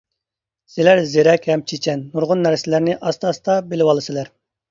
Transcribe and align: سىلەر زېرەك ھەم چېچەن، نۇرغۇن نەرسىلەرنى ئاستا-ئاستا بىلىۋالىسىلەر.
سىلەر 0.75 1.01
زېرەك 1.09 1.43
ھەم 1.51 1.63
چېچەن، 1.71 2.01
نۇرغۇن 2.15 2.41
نەرسىلەرنى 2.47 2.97
ئاستا-ئاستا 3.09 3.61
بىلىۋالىسىلەر. 3.75 4.35